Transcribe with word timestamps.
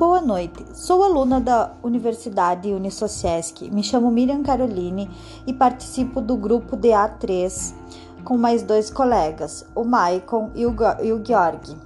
Boa 0.00 0.22
noite, 0.22 0.64
sou 0.72 1.04
aluna 1.04 1.38
da 1.38 1.72
Universidade 1.82 2.72
Unisociesc. 2.72 3.70
Me 3.70 3.82
chamo 3.82 4.10
Miriam 4.10 4.42
Caroline 4.42 5.10
e 5.46 5.52
participo 5.52 6.22
do 6.22 6.38
grupo 6.38 6.74
DA3 6.74 7.74
com 8.24 8.38
mais 8.38 8.62
dois 8.62 8.90
colegas, 8.90 9.62
o 9.74 9.84
Maicon 9.84 10.52
e 10.54 10.64
o, 10.64 10.74
e 11.02 11.12
o 11.12 11.22
Georg. 11.22 11.76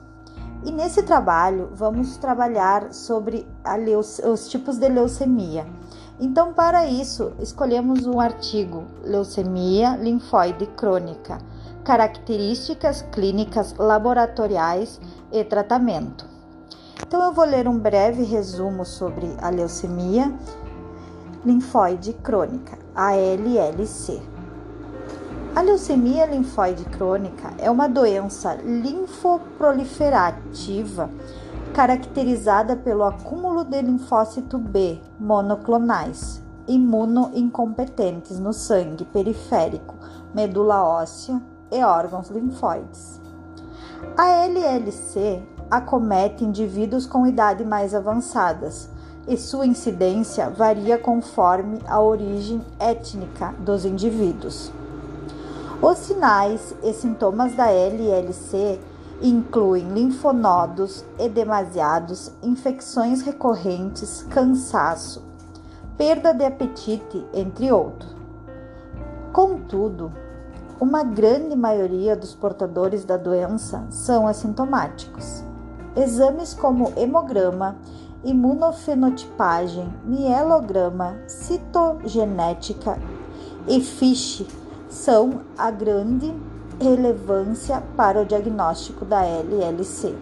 E 0.65 0.71
nesse 0.71 1.03
trabalho 1.03 1.71
vamos 1.75 2.17
trabalhar 2.17 2.93
sobre 2.95 3.49
os 4.31 4.49
tipos 4.49 4.79
de 4.79 4.89
leucemia. 4.89 5.67
Então, 6.21 6.53
para 6.55 6.87
isso, 6.87 7.33
escolhemos 7.41 8.07
um 8.07 8.21
artigo: 8.21 8.85
Leucemia 9.03 9.97
linfóide 9.97 10.67
crônica, 10.67 11.39
características 11.83 13.03
clínicas 13.11 13.75
laboratoriais 13.77 15.01
e 15.33 15.43
tratamento. 15.43 16.34
Então 17.15 17.27
eu 17.27 17.33
vou 17.33 17.45
ler 17.45 17.69
um 17.69 17.79
breve 17.79 18.25
resumo 18.25 18.85
sobre 18.85 19.33
a 19.41 19.49
leucemia 19.49 20.35
linfóide 21.45 22.13
crônica, 22.13 22.77
ALLC. 22.93 24.21
A 25.55 25.61
leucemia 25.61 26.27
linfóide 26.27 26.85
crônica 26.87 27.55
é 27.59 27.71
uma 27.71 27.89
doença 27.89 28.55
linfoproliferativa 28.55 31.09
caracterizada 31.73 32.75
pelo 32.75 33.05
acúmulo 33.05 33.63
de 33.63 33.81
linfócito 33.81 34.59
B 34.59 35.01
monoclonais 35.17 36.43
imunoincompetentes 36.67 38.41
no 38.41 38.53
sangue 38.53 39.05
periférico, 39.05 39.95
medula 40.35 40.83
óssea 40.83 41.41
e 41.71 41.81
órgãos 41.81 42.29
linfóides. 42.29 43.23
A 44.17 44.47
LLC 44.47 45.54
acomete 45.71 46.45
indivíduos 46.45 47.07
com 47.07 47.27
idade 47.27 47.65
mais 47.65 47.95
avançadas 47.95 48.89
e 49.27 49.37
sua 49.37 49.67
incidência 49.67 50.51
varia 50.51 50.99
conforme 50.99 51.79
a 51.87 52.01
origem 52.01 52.61
étnica 52.79 53.55
dos 53.59 53.85
indivíduos. 53.85 54.71
Os 55.81 55.99
sinais 55.99 56.75
e 56.83 56.93
sintomas 56.93 57.55
da 57.55 57.71
LLC 57.71 58.79
incluem 59.23 59.89
linfonodos 59.89 61.05
edemasiados, 61.19 62.31
infecções 62.43 63.23
recorrentes, 63.23 64.23
cansaço, 64.31 65.23
perda 65.97 66.33
de 66.33 66.45
apetite, 66.45 67.25
entre 67.33 67.71
outros. 67.71 68.15
Contudo, 69.33 70.13
uma 70.81 71.03
grande 71.03 71.57
maioria 71.57 72.17
dos 72.17 72.35
portadores 72.35 73.05
da 73.05 73.17
doença 73.17 73.87
são 73.91 74.27
assintomáticos. 74.27 75.45
Exames 75.97 76.55
como 76.55 76.93
hemograma, 76.97 77.77
imunofenotipagem, 78.25 79.93
mielograma, 80.05 81.17
citogenética 81.29 82.99
e 83.69 83.81
FISH 83.81 84.45
são 84.89 85.43
a 85.57 85.71
grande 85.71 86.35
relevância 86.81 87.83
para 87.97 88.23
o 88.23 88.27
diagnóstico 88.27 89.05
da 89.05 89.23
LLC. 89.25 90.15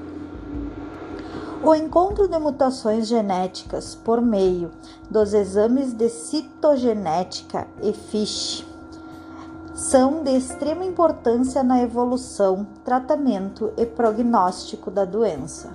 O 1.64 1.74
encontro 1.74 2.28
de 2.28 2.38
mutações 2.38 3.06
genéticas 3.06 3.94
por 3.94 4.20
meio 4.20 4.70
dos 5.08 5.32
exames 5.32 5.92
de 5.92 6.08
citogenética 6.08 7.66
e 7.80 7.92
FISH 7.92 8.71
são 9.74 10.22
de 10.22 10.30
extrema 10.30 10.84
importância 10.84 11.62
na 11.62 11.80
evolução, 11.80 12.66
tratamento 12.84 13.72
e 13.76 13.86
prognóstico 13.86 14.90
da 14.90 15.04
doença. 15.04 15.70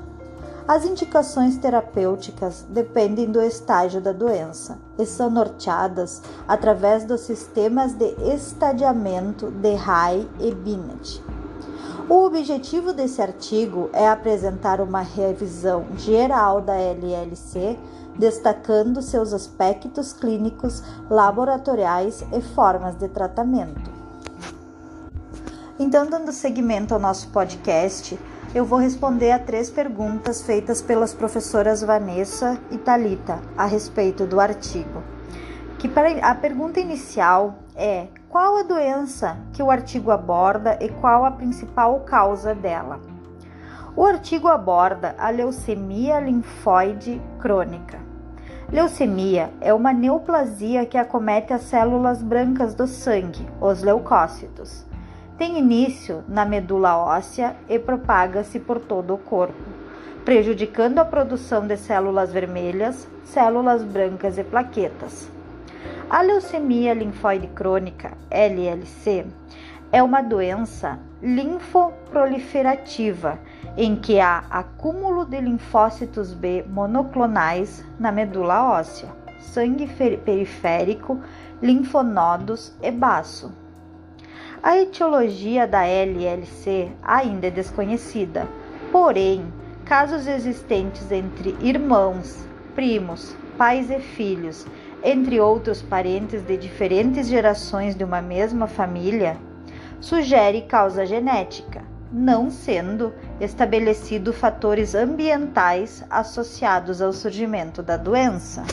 As 0.67 0.85
indicações 0.85 1.57
terapêuticas 1.57 2.65
dependem 2.69 3.31
do 3.31 3.41
estágio 3.41 4.01
da 4.01 4.11
doença 4.11 4.77
e 4.99 5.05
são 5.05 5.29
norteadas 5.29 6.21
através 6.47 7.05
dos 7.05 7.21
sistemas 7.21 7.93
de 7.93 8.13
estadiamento 8.33 9.49
de 9.49 9.73
Rai 9.75 10.29
e 10.39 10.53
Binet. 10.53 11.23
O 12.09 12.25
objetivo 12.25 12.93
desse 12.93 13.21
artigo 13.21 13.89
é 13.93 14.07
apresentar 14.07 14.79
uma 14.79 15.01
revisão 15.01 15.85
geral 15.97 16.61
da 16.61 16.75
LLC, 16.75 17.77
destacando 18.17 19.01
seus 19.01 19.33
aspectos 19.33 20.13
clínicos, 20.13 20.83
laboratoriais 21.09 22.23
e 22.31 22.41
formas 22.41 22.95
de 22.95 23.07
tratamento. 23.07 23.96
Então, 25.79 26.09
dando 26.09 26.31
seguimento 26.31 26.95
ao 26.95 26.99
nosso 26.99 27.29
podcast, 27.29 28.19
eu 28.55 28.65
vou 28.65 28.79
responder 28.79 29.31
a 29.31 29.37
três 29.37 29.69
perguntas 29.69 30.41
feitas 30.41 30.81
pelas 30.81 31.13
professoras 31.13 31.83
Vanessa 31.83 32.59
e 32.71 32.79
Talita 32.79 33.39
a 33.55 33.65
respeito 33.65 34.25
do 34.25 34.39
artigo. 34.39 35.03
Que 35.77 35.87
a 36.23 36.33
pergunta 36.33 36.79
inicial 36.79 37.59
é: 37.75 38.07
qual 38.27 38.57
a 38.57 38.63
doença 38.63 39.37
que 39.53 39.61
o 39.61 39.69
artigo 39.69 40.09
aborda 40.09 40.79
e 40.81 40.89
qual 40.89 41.23
a 41.23 41.29
principal 41.29 41.99
causa 41.99 42.55
dela? 42.55 42.99
O 43.95 44.03
artigo 44.03 44.47
aborda 44.47 45.13
a 45.19 45.29
leucemia 45.29 46.19
linfóide 46.19 47.21
crônica. 47.39 47.99
Leucemia 48.71 49.51
é 49.61 49.71
uma 49.71 49.93
neoplasia 49.93 50.87
que 50.87 50.97
acomete 50.97 51.53
as 51.53 51.61
células 51.61 52.23
brancas 52.23 52.73
do 52.73 52.87
sangue, 52.87 53.47
os 53.61 53.83
leucócitos 53.83 54.87
tem 55.37 55.59
início 55.59 56.23
na 56.27 56.43
medula 56.45 56.97
óssea 56.97 57.55
e 57.69 57.77
propaga-se 57.77 58.59
por 58.59 58.79
todo 58.79 59.13
o 59.13 59.17
corpo, 59.17 59.61
prejudicando 60.25 60.97
a 60.99 61.05
produção 61.05 61.67
de 61.67 61.77
células 61.77 62.33
vermelhas, 62.33 63.07
células 63.23 63.83
brancas 63.83 64.39
e 64.39 64.43
plaquetas. 64.43 65.29
A 66.09 66.21
leucemia 66.21 66.93
linfóide 66.93 67.47
crônica, 67.47 68.13
LLC, 68.31 69.25
é 69.91 70.01
uma 70.01 70.21
doença 70.21 70.97
linfoproliferativa 71.21 73.37
em 73.77 73.95
que 73.95 74.19
há 74.19 74.43
acúmulo 74.49 75.23
de 75.23 75.39
linfócitos 75.39 76.33
B 76.33 76.65
monoclonais 76.67 77.85
na 77.99 78.11
medula 78.11 78.71
óssea, 78.71 79.09
sangue 79.39 79.87
periférico, 80.25 81.21
linfonodos 81.61 82.75
e 82.81 82.89
baço. 82.91 83.66
A 84.67 84.77
etiologia 84.77 85.65
da 85.65 85.85
LLC 85.85 86.91
ainda 87.01 87.47
é 87.47 87.49
desconhecida, 87.49 88.45
porém, 88.91 89.45
casos 89.85 90.27
existentes 90.27 91.09
entre 91.09 91.55
irmãos, 91.61 92.45
primos, 92.75 93.33
pais 93.57 93.89
e 93.89 93.97
filhos, 94.01 94.67
entre 95.01 95.39
outros 95.39 95.81
parentes 95.81 96.41
de 96.41 96.57
diferentes 96.57 97.29
gerações 97.29 97.95
de 97.95 98.03
uma 98.03 98.21
mesma 98.21 98.67
família, 98.67 99.37
sugere 100.01 100.63
causa 100.63 101.05
genética, 101.05 101.81
não 102.11 102.51
sendo 102.51 103.13
estabelecido 103.39 104.33
fatores 104.33 104.93
ambientais 104.95 106.03
associados 106.09 107.01
ao 107.01 107.13
surgimento 107.13 107.81
da 107.81 107.95
doença. 107.95 108.65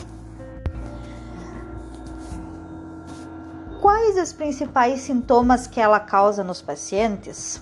Quais 3.85 4.17
os 4.17 4.33
principais 4.33 5.01
sintomas 5.01 5.67
que 5.67 5.79
ela 5.79 5.99
causa 5.99 6.43
nos 6.43 6.59
pacientes? 6.59 7.61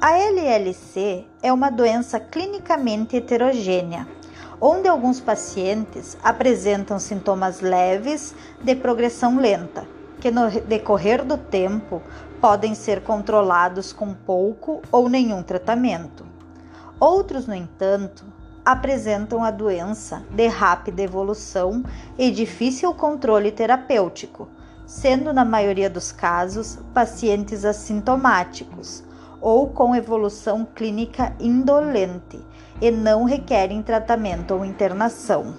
A 0.00 0.12
LLC 0.12 1.24
é 1.42 1.52
uma 1.52 1.70
doença 1.70 2.20
clinicamente 2.20 3.16
heterogênea, 3.16 4.06
onde 4.60 4.86
alguns 4.86 5.18
pacientes 5.18 6.16
apresentam 6.22 7.00
sintomas 7.00 7.60
leves 7.60 8.32
de 8.62 8.76
progressão 8.76 9.36
lenta, 9.36 9.88
que 10.20 10.30
no 10.30 10.48
decorrer 10.48 11.24
do 11.24 11.36
tempo 11.36 12.00
podem 12.40 12.72
ser 12.72 13.02
controlados 13.02 13.92
com 13.92 14.14
pouco 14.14 14.82
ou 14.92 15.08
nenhum 15.08 15.42
tratamento. 15.42 16.24
Outros, 17.00 17.48
no 17.48 17.56
entanto, 17.56 18.24
apresentam 18.64 19.42
a 19.42 19.50
doença 19.50 20.22
de 20.30 20.46
rápida 20.46 21.02
evolução 21.02 21.82
e 22.16 22.30
difícil 22.30 22.94
controle 22.94 23.50
terapêutico 23.50 24.48
sendo 24.86 25.32
na 25.32 25.44
maioria 25.44 25.88
dos 25.88 26.12
casos 26.12 26.78
pacientes 26.92 27.64
assintomáticos 27.64 29.02
ou 29.40 29.68
com 29.68 29.94
evolução 29.94 30.66
clínica 30.74 31.34
indolente 31.38 32.40
e 32.80 32.90
não 32.90 33.24
requerem 33.24 33.82
tratamento 33.82 34.54
ou 34.54 34.64
internação. 34.64 35.54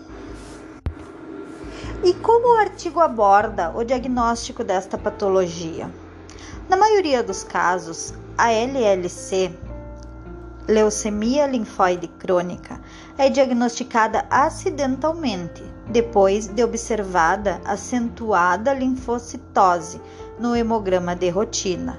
E 2.03 2.13
como 2.13 2.53
o 2.53 2.57
artigo 2.57 2.99
aborda 2.99 3.71
o 3.75 3.83
diagnóstico 3.83 4.63
desta 4.63 4.97
patologia? 4.97 5.89
Na 6.69 6.77
maioria 6.77 7.23
dos 7.23 7.43
casos, 7.43 8.13
a 8.37 8.51
LLC, 8.51 9.51
leucemia 10.67 11.47
linfóide 11.47 12.07
crônica, 12.07 12.79
é 13.17 13.29
diagnosticada 13.29 14.25
acidentalmente 14.29 15.74
depois 15.95 16.47
de 16.47 16.61
observada 16.61 17.61
acentuada 17.63 18.73
linfocitose 18.73 20.01
no 20.37 20.53
hemograma 20.53 21.15
de 21.15 21.29
rotina. 21.29 21.97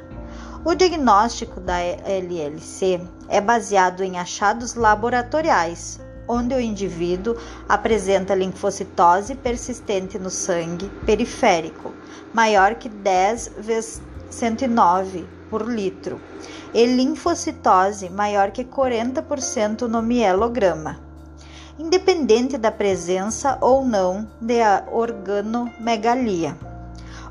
O 0.66 0.74
diagnóstico 0.74 1.60
da 1.60 1.78
LLC 1.80 3.00
é 3.26 3.40
baseado 3.40 4.04
em 4.04 4.18
achados 4.18 4.74
laboratoriais, 4.74 5.98
onde 6.28 6.54
o 6.54 6.60
indivíduo 6.60 7.38
apresenta 7.66 8.34
linfocitose 8.34 9.34
persistente 9.34 10.18
no 10.18 10.28
sangue 10.28 10.90
periférico, 11.06 11.94
maior 12.34 12.74
que 12.74 12.90
10 12.90 13.52
vezes 13.60 14.02
109 14.28 15.26
por 15.48 15.66
litro, 15.66 16.20
e 16.74 16.84
linfocitose 16.84 18.10
maior 18.10 18.50
que 18.50 18.62
40% 18.62 19.88
no 19.88 20.02
mielograma, 20.02 21.05
independente 21.78 22.56
da 22.56 22.72
presença 22.72 23.58
ou 23.60 23.84
não 23.84 24.26
de 24.40 24.60
organomegalia. 24.90 26.56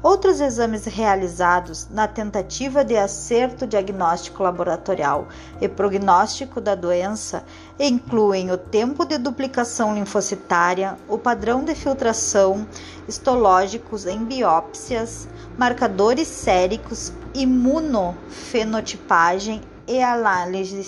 Outros 0.03 0.39
exames 0.39 0.85
realizados 0.85 1.87
na 1.89 2.07
tentativa 2.07 2.85
de 2.85 2.95
acerto 2.95 3.65
diagnóstico 3.65 4.43
laboratorial 4.43 5.27
e 5.59 5.67
prognóstico 5.67 6.61
da 6.61 6.75
doença 6.75 7.43
incluem 7.79 8.51
o 8.51 8.57
tempo 8.57 9.03
de 9.03 9.17
duplicação 9.17 9.95
linfocitária, 9.95 10.95
o 11.09 11.17
padrão 11.17 11.63
de 11.63 11.73
filtração, 11.73 12.67
histológicos 13.07 14.05
em 14.05 14.23
biópsias, 14.23 15.27
marcadores 15.57 16.27
séricos, 16.27 17.11
imunofenotipagem 17.33 19.59
e 19.87 20.03
análise 20.03 20.83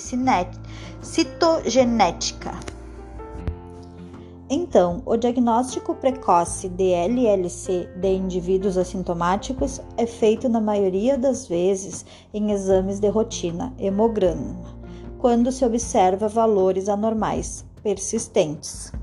citogenética. 1.02 2.77
Então, 4.50 5.02
o 5.06 5.18
diagnóstico 5.18 5.94
precoce 5.94 6.70
de 6.70 6.94
LLC 6.94 7.90
de 7.98 8.14
indivíduos 8.14 8.78
assintomáticos 8.78 9.82
é 9.98 10.06
feito 10.06 10.48
na 10.48 10.62
maioria 10.62 11.18
das 11.18 11.48
vezes 11.48 12.06
em 12.34 12.52
exames 12.52 12.98
de 13.02 13.10
rotina, 13.10 13.74
hemograma, 13.78 14.56
quando 15.18 15.52
se 15.52 15.66
observa 15.66 16.30
valores 16.30 16.88
anormais 16.88 17.66
persistentes. 17.84 18.94